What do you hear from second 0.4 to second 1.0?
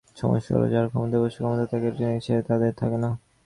হলো, যারা